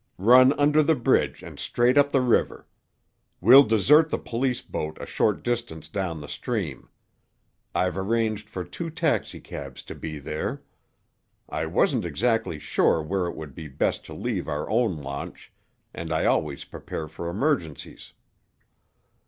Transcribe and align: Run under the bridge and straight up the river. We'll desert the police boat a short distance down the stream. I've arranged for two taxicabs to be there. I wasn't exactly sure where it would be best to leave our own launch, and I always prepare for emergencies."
Run 0.17 0.53
under 0.53 0.81
the 0.81 0.95
bridge 0.95 1.43
and 1.43 1.59
straight 1.59 1.95
up 1.95 2.11
the 2.11 2.21
river. 2.21 2.65
We'll 3.39 3.61
desert 3.61 4.09
the 4.09 4.17
police 4.17 4.63
boat 4.63 4.97
a 4.99 5.05
short 5.05 5.43
distance 5.43 5.87
down 5.87 6.21
the 6.21 6.27
stream. 6.27 6.89
I've 7.75 7.95
arranged 7.95 8.49
for 8.49 8.63
two 8.63 8.89
taxicabs 8.89 9.83
to 9.83 9.93
be 9.93 10.17
there. 10.17 10.63
I 11.49 11.67
wasn't 11.67 12.03
exactly 12.05 12.57
sure 12.57 12.99
where 13.03 13.27
it 13.27 13.35
would 13.35 13.53
be 13.53 13.67
best 13.67 14.03
to 14.05 14.15
leave 14.15 14.47
our 14.47 14.67
own 14.71 14.97
launch, 14.97 15.53
and 15.93 16.11
I 16.11 16.25
always 16.25 16.65
prepare 16.65 17.07
for 17.07 17.29
emergencies." 17.29 18.13